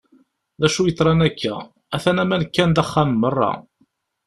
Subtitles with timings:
[0.59, 1.55] D acu yeḍran akka?
[1.95, 3.51] Atan aman kkan-d axxam merra.